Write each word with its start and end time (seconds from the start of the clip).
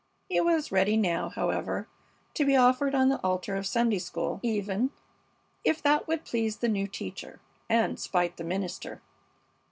He 0.29 0.41
was 0.41 0.71
ready 0.71 0.97
now, 0.97 1.29
however, 1.29 1.87
to 2.33 2.43
be 2.43 2.55
offered 2.55 2.95
on 2.95 3.09
the 3.09 3.19
altar 3.23 3.55
of 3.55 3.67
Sunday 3.67 3.99
school, 3.99 4.39
even, 4.41 4.89
if 5.63 5.79
that 5.83 6.07
would 6.07 6.25
please 6.25 6.57
the 6.57 6.69
new 6.69 6.87
teacher 6.87 7.39
and 7.69 7.99
spite 7.99 8.37
the 8.37 8.43
minister. 8.43 8.99